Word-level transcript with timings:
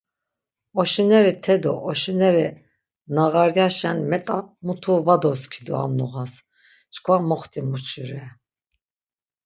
Oşineri 0.79 1.33
te 1.43 1.55
do 1.63 1.73
oşineri 1.89 2.47
nağaryaşen 3.13 3.97
met̆a 4.09 4.37
mutu 4.65 4.95
va 5.05 5.15
doskidu 5.21 5.73
am 5.83 5.91
noğas, 5.99 6.33
çkva 6.93 7.15
moxtimuşi 7.29 8.03
re. 8.09 8.23